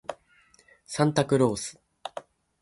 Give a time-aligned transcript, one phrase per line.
[0.87, 1.79] サンタクロース